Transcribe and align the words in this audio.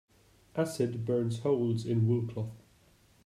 Acid 0.55 1.05
burns 1.05 1.41
holes 1.41 1.85
in 1.85 2.07
wool 2.07 2.23
cloth. 2.23 2.63